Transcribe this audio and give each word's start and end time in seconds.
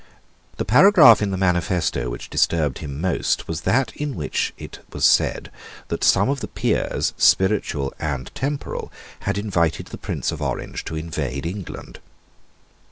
The 0.57 0.65
paragraph 0.65 1.21
in 1.21 1.29
the 1.29 1.37
manifesto 1.37 2.09
which 2.09 2.31
disturbed 2.31 2.79
him 2.79 2.99
most 2.99 3.47
was 3.47 3.61
that 3.61 3.95
in 3.95 4.15
which 4.15 4.51
it 4.57 4.79
was 4.91 5.05
said 5.05 5.51
that 5.89 6.03
some 6.03 6.27
of 6.27 6.39
the 6.39 6.47
Peers, 6.47 7.13
Spiritual 7.17 7.93
and 7.99 8.33
Temporal, 8.33 8.91
had 9.19 9.37
invited 9.37 9.85
the 9.89 9.99
Prince 9.99 10.31
of 10.31 10.41
Orange 10.41 10.83
to 10.85 10.95
invade 10.95 11.45
England. 11.45 11.99